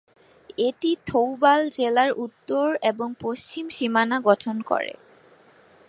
এটি 0.59 0.91
থৌবাল 1.07 1.61
জেলার 1.69 2.11
উত্তর 2.17 2.67
এবং 2.81 3.07
পশ্চিম 3.21 3.65
সীমানা 3.69 4.17
গঠন 4.19 4.55
করে। 4.61 4.93